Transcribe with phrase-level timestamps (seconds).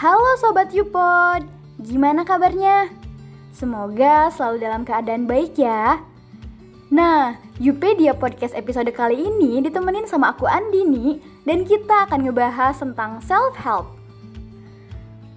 [0.00, 1.44] Halo Sobat Yupod,
[1.76, 2.88] gimana kabarnya?
[3.52, 6.00] Semoga selalu dalam keadaan baik ya.
[6.88, 13.20] Nah, Yupedia Podcast episode kali ini ditemenin sama aku Andini dan kita akan ngebahas tentang
[13.20, 13.92] self-help.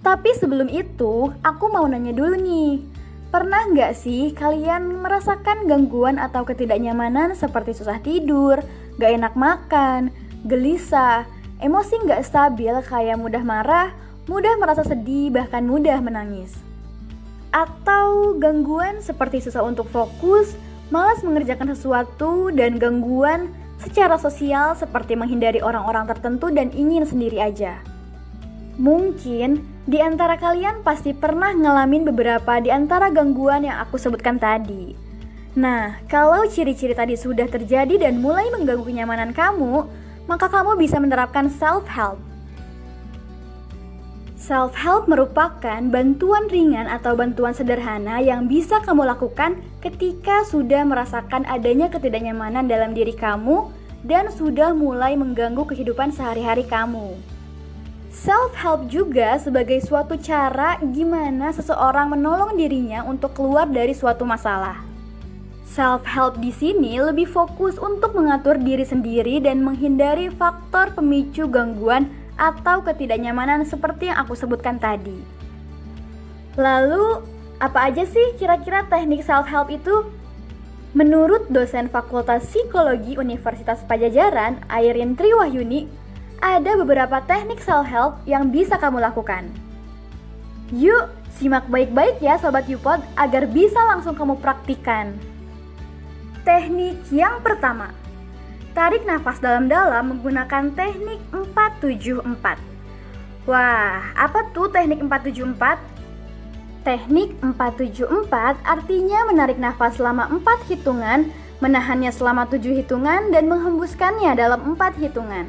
[0.00, 2.80] Tapi sebelum itu, aku mau nanya dulu nih.
[3.28, 8.64] Pernah nggak sih kalian merasakan gangguan atau ketidaknyamanan seperti susah tidur,
[8.96, 10.08] gak enak makan,
[10.48, 11.28] gelisah,
[11.60, 13.92] emosi nggak stabil kayak mudah marah,
[14.24, 16.56] mudah merasa sedih, bahkan mudah menangis?
[17.52, 20.56] Atau gangguan seperti susah untuk fokus,
[20.88, 27.78] malas mengerjakan sesuatu, dan gangguan secara sosial seperti menghindari orang-orang tertentu dan ingin sendiri aja?
[28.74, 34.96] Mungkin di antara kalian pasti pernah ngalamin beberapa di antara gangguan yang aku sebutkan tadi.
[35.54, 39.86] Nah, kalau ciri-ciri tadi sudah terjadi dan mulai mengganggu kenyamanan kamu,
[40.26, 42.33] maka kamu bisa menerapkan self-help.
[44.44, 51.88] Self-help merupakan bantuan ringan atau bantuan sederhana yang bisa kamu lakukan ketika sudah merasakan adanya
[51.88, 53.72] ketidaknyamanan dalam diri kamu
[54.04, 57.16] dan sudah mulai mengganggu kehidupan sehari-hari kamu.
[58.12, 64.84] Self-help juga sebagai suatu cara gimana seseorang menolong dirinya untuk keluar dari suatu masalah.
[65.64, 72.82] Self-help di sini lebih fokus untuk mengatur diri sendiri dan menghindari faktor pemicu gangguan atau
[72.82, 75.16] ketidaknyamanan seperti yang aku sebutkan tadi.
[76.54, 77.22] Lalu,
[77.58, 80.06] apa aja sih kira-kira teknik self-help itu?
[80.94, 85.90] Menurut dosen Fakultas Psikologi Universitas Pajajaran, Airin Triwahyuni,
[86.38, 89.50] ada beberapa teknik self-help yang bisa kamu lakukan.
[90.70, 95.18] Yuk, simak baik-baik ya Sobat Yupod agar bisa langsung kamu praktikan.
[96.46, 97.90] Teknik yang pertama,
[98.74, 102.58] tarik nafas dalam-dalam menggunakan teknik 474.
[103.46, 105.78] Wah, apa tuh teknik 474?
[106.84, 111.30] Teknik 474 artinya menarik nafas selama 4 hitungan,
[111.62, 115.48] menahannya selama 7 hitungan, dan menghembuskannya dalam 4 hitungan.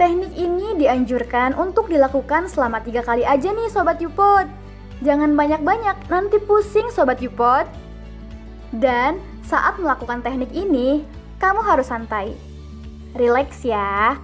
[0.00, 4.48] Teknik ini dianjurkan untuk dilakukan selama tiga kali aja nih Sobat Yupod.
[5.04, 7.68] Jangan banyak-banyak, nanti pusing Sobat Yupod.
[8.72, 11.04] Dan saat melakukan teknik ini,
[11.40, 12.36] kamu harus santai.
[13.16, 14.20] Relax ya.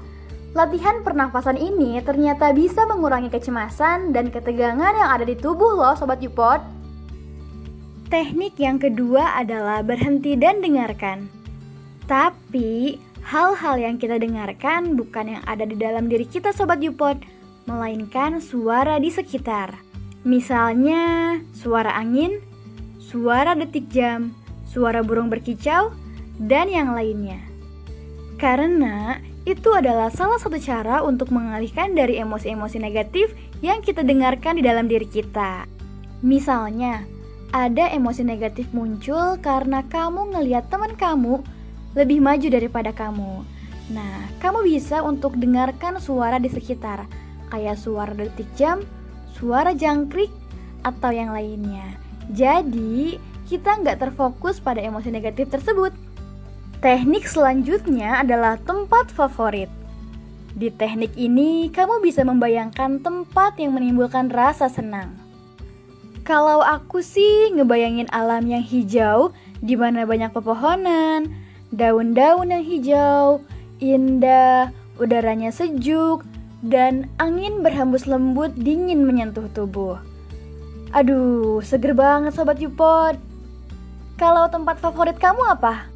[0.53, 6.21] Latihan pernafasan ini ternyata bisa mengurangi kecemasan dan ketegangan yang ada di tubuh loh Sobat
[6.21, 6.60] Yupod.
[8.12, 11.27] Teknik yang kedua adalah berhenti dan dengarkan.
[12.06, 17.19] Tapi Hal-hal yang kita dengarkan bukan yang ada di dalam diri kita Sobat Yupod,
[17.66, 19.83] melainkan suara di sekitar.
[20.22, 22.38] Misalnya, suara angin,
[23.03, 24.31] suara detik jam,
[24.62, 25.91] suara burung berkicau,
[26.41, 27.41] dan yang lainnya.
[28.36, 33.32] Karena itu adalah salah satu cara untuk mengalihkan dari emosi-emosi negatif
[33.62, 35.64] yang kita dengarkan di dalam diri kita.
[36.20, 37.06] Misalnya,
[37.54, 41.41] ada emosi negatif muncul karena kamu ngelihat teman kamu
[41.97, 43.47] lebih maju daripada kamu.
[43.94, 47.06] Nah, kamu bisa untuk dengarkan suara di sekitar,
[47.54, 48.82] kayak suara detik jam,
[49.38, 50.28] suara jangkrik,
[50.82, 51.97] atau yang lainnya.
[52.34, 55.94] Jadi, kita nggak terfokus pada emosi negatif tersebut.
[56.86, 59.66] Teknik selanjutnya adalah tempat favorit.
[60.54, 65.10] Di teknik ini, kamu bisa membayangkan tempat yang menimbulkan rasa senang.
[66.22, 71.26] Kalau aku sih ngebayangin alam yang hijau, di mana banyak pepohonan,
[71.74, 73.42] daun-daun yang hijau,
[73.82, 74.70] indah,
[75.03, 76.22] udaranya sejuk,
[76.62, 79.98] dan angin berhembus lembut dingin menyentuh tubuh.
[80.94, 83.18] Aduh, seger banget Sobat Yupod.
[84.14, 85.96] Kalau tempat favorit kamu apa?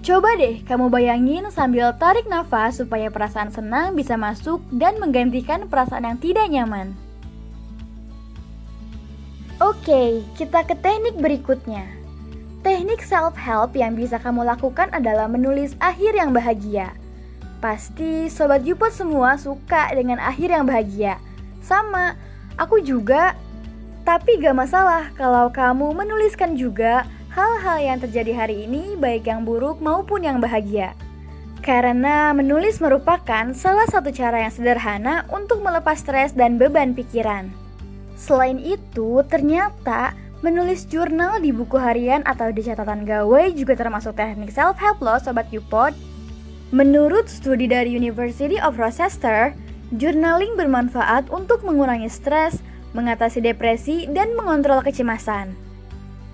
[0.00, 6.08] Coba deh kamu bayangin sambil tarik nafas supaya perasaan senang bisa masuk dan menggantikan perasaan
[6.08, 6.96] yang tidak nyaman.
[9.60, 11.84] Oke, kita ke teknik berikutnya.
[12.64, 16.96] Teknik self-help yang bisa kamu lakukan adalah menulis akhir yang bahagia.
[17.60, 21.20] Pasti sobat Yupot semua suka dengan akhir yang bahagia.
[21.60, 22.16] Sama,
[22.56, 23.36] aku juga.
[24.00, 27.04] Tapi gak masalah kalau kamu menuliskan juga
[27.34, 30.94] hal-hal yang terjadi hari ini baik yang buruk maupun yang bahagia.
[31.60, 37.52] Karena menulis merupakan salah satu cara yang sederhana untuk melepas stres dan beban pikiran.
[38.16, 44.48] Selain itu, ternyata Menulis jurnal di buku harian atau di catatan gawai juga termasuk teknik
[44.48, 45.92] self-help loh Sobat Upod.
[46.72, 49.52] Menurut studi dari University of Rochester,
[49.92, 52.64] journaling bermanfaat untuk mengurangi stres,
[52.96, 55.52] mengatasi depresi, dan mengontrol kecemasan.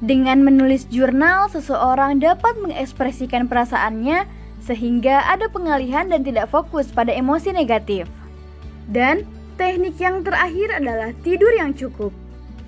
[0.04, 4.28] Dengan menulis jurnal, seseorang dapat mengekspresikan perasaannya
[4.60, 8.04] sehingga ada pengalihan dan tidak fokus pada emosi negatif.
[8.90, 9.25] Dan
[9.56, 12.12] teknik yang terakhir adalah tidur yang cukup.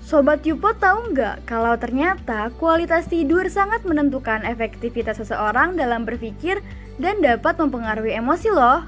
[0.01, 6.65] Sobat Yupo tahu nggak kalau ternyata kualitas tidur sangat menentukan efektivitas seseorang dalam berpikir
[6.97, 8.81] dan dapat mempengaruhi emosi loh.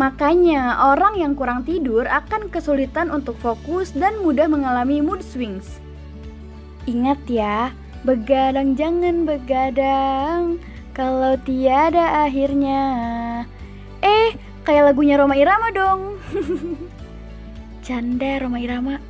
[0.00, 5.85] Makanya orang yang kurang tidur akan kesulitan untuk fokus dan mudah mengalami mood swings.
[6.86, 7.74] Ingat ya,
[8.06, 10.62] begadang jangan begadang
[10.94, 12.82] kalau tiada akhirnya.
[13.98, 16.22] Eh, kayak lagunya Roma Irama dong.
[17.86, 19.02] Canda Roma Irama.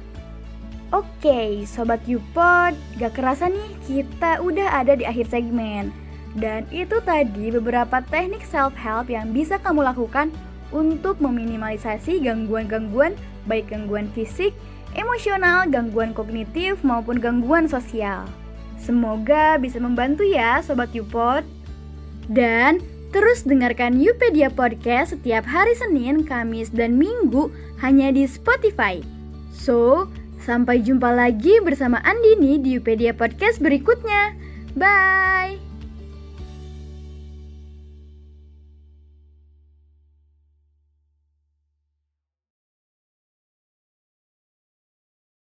[0.89, 5.93] Oke, Sobat Yupod, gak kerasa nih kita udah ada di akhir segmen.
[6.33, 10.33] Dan itu tadi beberapa teknik self-help yang bisa kamu lakukan
[10.73, 13.13] untuk meminimalisasi gangguan-gangguan
[13.49, 14.53] baik gangguan fisik,
[14.97, 18.25] emosional, gangguan kognitif, maupun gangguan sosial.
[18.81, 21.45] Semoga bisa membantu ya Sobat Yupod.
[22.27, 22.83] Dan
[23.15, 29.01] terus dengarkan Yupedia Podcast setiap hari Senin, Kamis, dan Minggu hanya di Spotify.
[29.55, 30.11] So,
[30.47, 34.39] Sampai jumpa lagi bersama Andini di Upedia Podcast berikutnya.
[34.79, 35.66] Bye!